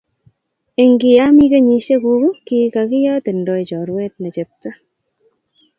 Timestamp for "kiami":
1.01-1.45